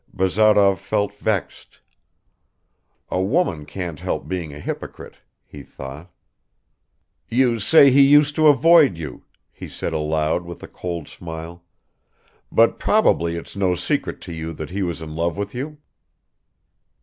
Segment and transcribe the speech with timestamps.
[0.11, 1.79] Bazarov felt vexed.
[3.11, 6.09] "A woman can't help being a hypocrite," he thought.
[7.29, 11.63] "You say he used to avoid you," he said aloud with a cold smile;
[12.51, 15.77] "but probably it's no secret to you that he was in love with you?"